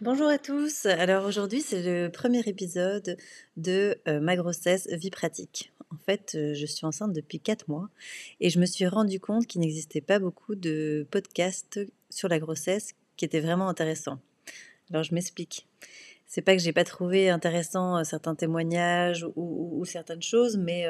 Bonjour 0.00 0.28
à 0.28 0.38
tous. 0.38 0.86
Alors 0.86 1.26
aujourd'hui, 1.26 1.60
c'est 1.60 1.82
le 1.82 2.08
premier 2.08 2.38
épisode 2.46 3.16
de 3.56 4.00
euh, 4.06 4.20
ma 4.20 4.36
grossesse 4.36 4.86
vie 4.92 5.10
pratique. 5.10 5.72
En 5.92 5.96
fait, 5.96 6.36
euh, 6.36 6.54
je 6.54 6.66
suis 6.66 6.86
enceinte 6.86 7.12
depuis 7.12 7.40
4 7.40 7.68
mois 7.68 7.88
et 8.38 8.48
je 8.48 8.60
me 8.60 8.66
suis 8.66 8.86
rendu 8.86 9.18
compte 9.18 9.48
qu'il 9.48 9.60
n'existait 9.60 10.00
pas 10.00 10.20
beaucoup 10.20 10.54
de 10.54 11.04
podcasts 11.10 11.80
sur 12.10 12.28
la 12.28 12.38
grossesse 12.38 12.94
qui 13.16 13.24
étaient 13.24 13.40
vraiment 13.40 13.68
intéressants. 13.68 14.20
Alors 14.90 15.02
je 15.02 15.12
m'explique. 15.12 15.66
C'est 16.28 16.42
pas 16.42 16.54
que 16.54 16.62
j'ai 16.62 16.72
pas 16.72 16.84
trouvé 16.84 17.28
intéressant 17.28 17.98
euh, 17.98 18.04
certains 18.04 18.36
témoignages 18.36 19.26
ou, 19.34 19.84
certaines 19.84 20.22
choses, 20.22 20.58
mais, 20.58 20.86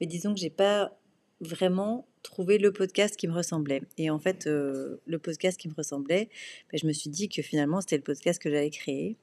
mais 0.00 0.06
disons 0.06 0.34
que 0.34 0.40
j'ai 0.40 0.50
pas 0.50 0.92
vraiment 1.40 2.06
trouver 2.22 2.58
le 2.58 2.72
podcast 2.72 3.16
qui 3.16 3.28
me 3.28 3.34
ressemblait. 3.34 3.82
Et 3.96 4.10
en 4.10 4.18
fait, 4.18 4.46
euh, 4.46 4.96
le 5.06 5.18
podcast 5.18 5.58
qui 5.58 5.68
me 5.68 5.74
ressemblait, 5.74 6.28
ben, 6.70 6.78
je 6.80 6.86
me 6.86 6.92
suis 6.92 7.10
dit 7.10 7.28
que 7.28 7.42
finalement, 7.42 7.80
c'était 7.80 7.96
le 7.96 8.02
podcast 8.02 8.40
que 8.40 8.50
j'avais 8.50 8.70
créé 8.70 9.16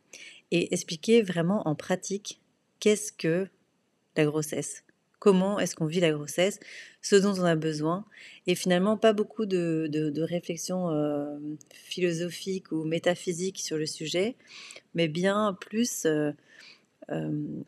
et 0.52 0.74
expliquer 0.74 1.22
vraiment 1.22 1.68
en 1.68 1.76
pratique 1.76 2.40
qu'est-ce 2.80 3.12
que 3.12 3.48
la 4.16 4.26
grossesse. 4.26 4.84
Comment 5.20 5.60
est-ce 5.60 5.76
qu'on 5.76 5.88
vit 5.88 6.00
la 6.00 6.12
grossesse, 6.12 6.60
ce 7.02 7.16
dont 7.16 7.34
on 7.40 7.46
a 7.46 7.56
besoin, 7.56 8.06
et 8.48 8.54
finalement 8.54 8.96
pas 8.96 9.12
beaucoup 9.12 9.46
de, 9.46 9.88
de, 9.90 10.22
réflexions 10.22 10.92
euh, 10.92 11.38
philosophiques 11.74 12.72
ou 12.72 12.84
métaphysiques 12.84 13.60
sur 13.60 13.78
le 13.78 13.88
sujet, 13.88 14.36
mais 14.94 15.08
bien 15.08 15.58
plus 15.60 16.06
euh, 16.06 16.32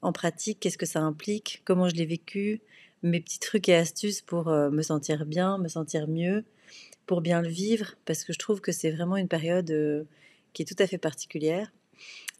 en 0.01 0.11
pratique, 0.13 0.59
qu'est-ce 0.59 0.77
que 0.77 0.85
ça 0.85 0.99
implique, 0.99 1.61
comment 1.65 1.89
je 1.89 1.95
l'ai 1.95 2.05
vécu, 2.05 2.61
mes 3.03 3.19
petits 3.21 3.39
trucs 3.39 3.69
et 3.69 3.75
astuces 3.75 4.21
pour 4.21 4.49
euh, 4.49 4.69
me 4.69 4.81
sentir 4.81 5.25
bien, 5.25 5.57
me 5.57 5.67
sentir 5.67 6.07
mieux, 6.07 6.43
pour 7.05 7.21
bien 7.21 7.41
le 7.41 7.49
vivre, 7.49 7.95
parce 8.05 8.23
que 8.23 8.33
je 8.33 8.39
trouve 8.39 8.61
que 8.61 8.71
c'est 8.71 8.91
vraiment 8.91 9.17
une 9.17 9.27
période 9.27 9.69
euh, 9.71 10.03
qui 10.53 10.63
est 10.63 10.65
tout 10.65 10.81
à 10.81 10.87
fait 10.87 10.97
particulière. 10.97 11.71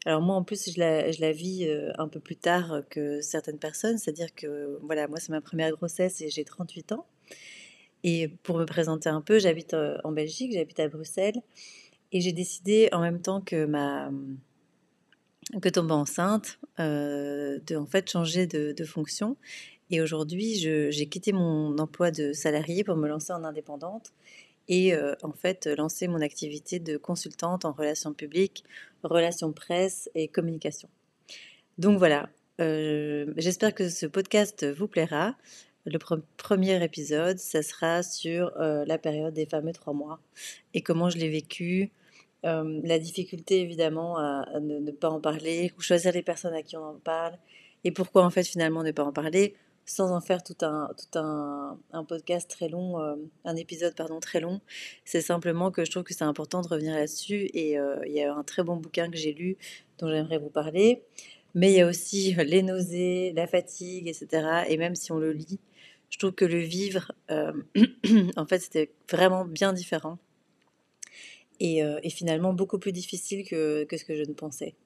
Alors 0.04 0.22
moi 0.22 0.36
en 0.36 0.44
plus 0.44 0.70
je 0.72 0.78
la, 0.78 1.32
vis 1.32 1.66
euh, 1.66 1.90
un 1.98 2.08
peu 2.08 2.20
plus 2.20 2.36
tard 2.36 2.82
que 2.88 3.20
certaines 3.20 3.58
personnes, 3.58 3.98
c'est-à-dire 3.98 4.34
que 4.34 4.78
voilà, 4.82 5.08
moi 5.08 5.18
c'est 5.18 5.30
ma 5.30 5.40
première 5.40 5.70
grossesse 5.72 6.20
et 6.20 6.30
j'ai 6.30 6.44
38 6.44 6.92
ans. 6.92 7.06
Et 8.04 8.28
pour 8.28 8.58
me 8.58 8.64
présenter 8.64 9.08
un 9.08 9.20
peu, 9.20 9.40
j'habite 9.40 9.74
en 10.04 10.12
Belgique, 10.12 10.52
j'habite 10.52 10.78
à 10.78 10.86
Bruxelles, 10.86 11.42
et 12.12 12.20
j'ai 12.20 12.32
décidé 12.32 12.88
en 12.92 13.00
même 13.00 13.20
temps 13.20 13.40
que 13.40 13.64
ma 13.64 14.10
que 15.60 15.68
tomber 15.68 15.94
enceinte, 15.94 16.60
de 16.78 17.76
en 17.76 17.86
fait 17.86 18.08
changer 18.08 18.46
de 18.46 18.84
fonction 18.84 19.36
et 19.90 20.00
aujourd'hui, 20.00 20.56
j'ai 20.56 21.06
quitté 21.06 21.32
mon 21.32 21.78
emploi 21.78 22.10
de 22.10 22.32
salarié 22.32 22.84
pour 22.84 22.96
me 22.96 23.08
lancer 23.08 23.32
en 23.32 23.44
indépendante 23.44 24.12
et 24.68 24.94
euh, 24.94 25.14
en 25.22 25.32
fait 25.32 25.66
lancer 25.66 26.08
mon 26.08 26.20
activité 26.20 26.78
de 26.78 26.96
consultante 26.98 27.64
en 27.64 27.72
relations 27.72 28.12
publiques, 28.12 28.64
relations 29.02 29.52
presse 29.52 30.10
et 30.14 30.28
communication. 30.28 30.88
Donc 31.78 31.98
voilà, 31.98 32.28
euh, 32.60 33.32
j'espère 33.36 33.74
que 33.74 33.88
ce 33.88 34.06
podcast 34.06 34.66
vous 34.66 34.88
plaira. 34.88 35.36
Le 35.86 35.98
premier 36.36 36.84
épisode, 36.84 37.38
ça 37.38 37.62
sera 37.62 38.02
sur 38.02 38.52
euh, 38.60 38.84
la 38.84 38.98
période 38.98 39.32
des 39.32 39.46
fameux 39.46 39.72
trois 39.72 39.94
mois 39.94 40.20
et 40.74 40.82
comment 40.82 41.08
je 41.08 41.16
l'ai 41.16 41.30
vécu, 41.30 41.90
la 42.44 42.98
difficulté 43.00 43.60
évidemment 43.60 44.16
à, 44.16 44.60
ne, 44.60 44.78
ne, 44.78 44.90
pas 44.92 45.10
en 45.10 45.20
parler 45.20 45.72
ou 45.76 45.80
choisir 45.80 46.12
les 46.12 46.22
personnes 46.22 46.54
à 46.54 46.62
qui 46.62 46.76
on 46.76 46.84
en 46.84 46.94
parle 46.94 47.36
et 47.82 47.90
pourquoi 47.90 48.24
en 48.24 48.30
fait 48.30 48.44
finalement 48.44 48.84
ne 48.84 48.92
pas 48.92 49.02
en 49.02 49.12
parler 49.12 49.56
sans 49.88 50.12
en 50.12 50.20
faire 50.20 50.42
tout 50.42 50.56
un, 50.62 50.90
tout 50.96 51.18
un, 51.18 51.78
un 51.92 52.04
podcast 52.04 52.48
très 52.50 52.68
long, 52.68 53.00
euh, 53.00 53.16
un 53.44 53.56
épisode 53.56 53.94
pardon, 53.94 54.20
très 54.20 54.40
long. 54.40 54.60
C'est 55.04 55.22
simplement 55.22 55.70
que 55.70 55.84
je 55.84 55.90
trouve 55.90 56.04
que 56.04 56.14
c'est 56.14 56.24
important 56.24 56.60
de 56.60 56.68
revenir 56.68 56.94
là-dessus. 56.94 57.50
Et 57.54 57.78
euh, 57.78 57.96
il 58.06 58.12
y 58.12 58.22
a 58.22 58.34
un 58.34 58.44
très 58.44 58.62
bon 58.62 58.76
bouquin 58.76 59.10
que 59.10 59.16
j'ai 59.16 59.32
lu 59.32 59.56
dont 59.98 60.08
j'aimerais 60.08 60.38
vous 60.38 60.50
parler. 60.50 61.02
Mais 61.54 61.72
il 61.72 61.76
y 61.76 61.80
a 61.80 61.86
aussi 61.86 62.34
les 62.44 62.62
nausées, 62.62 63.32
la 63.34 63.46
fatigue, 63.46 64.08
etc. 64.08 64.64
Et 64.68 64.76
même 64.76 64.94
si 64.94 65.10
on 65.10 65.18
le 65.18 65.32
lit, 65.32 65.58
je 66.10 66.18
trouve 66.18 66.32
que 66.32 66.44
le 66.44 66.58
vivre, 66.58 67.12
euh, 67.30 67.52
en 68.36 68.46
fait, 68.46 68.58
c'était 68.58 68.90
vraiment 69.10 69.46
bien 69.46 69.72
différent. 69.72 70.18
Et, 71.60 71.80
et, 72.04 72.10
finalement 72.10 72.52
beaucoup 72.52 72.78
plus 72.78 72.92
difficile 72.92 73.44
que, 73.44 73.82
que, 73.82 73.96
ce 73.96 74.04
que 74.04 74.14
je 74.14 74.22
ne 74.22 74.32
pensais. 74.32 74.76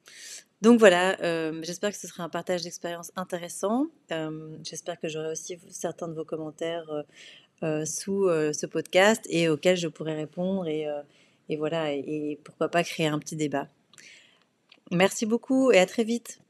Donc 0.63 0.79
voilà, 0.79 1.21
euh, 1.23 1.61
j'espère 1.65 1.91
que 1.91 1.97
ce 1.97 2.07
sera 2.07 2.23
un 2.23 2.29
partage 2.29 2.63
d'expérience 2.63 3.11
intéressant. 3.17 3.87
Euh, 4.13 4.57
j'espère 4.63 4.99
que 5.01 5.09
j'aurai 5.09 5.33
aussi 5.33 5.59
certains 5.71 6.07
de 6.07 6.15
vos 6.15 6.25
commentaires 6.25 7.05
euh, 7.65 7.85
sous 7.85 8.29
ce 8.29 8.67
podcast 8.67 9.27
et 9.29 9.49
auxquels 9.49 9.77
je 9.77 9.89
pourrai 9.89 10.15
répondre 10.15 10.69
et, 10.69 10.87
et 11.49 11.57
voilà, 11.57 11.93
et 11.93 12.39
pourquoi 12.45 12.69
pas 12.69 12.85
créer 12.85 13.09
un 13.09 13.19
petit 13.19 13.35
débat. 13.35 13.67
Merci 14.93 15.27
beaucoup 15.27 15.73
et 15.73 15.79
à 15.79 15.87
très 15.87 16.05
vite. 16.05 16.42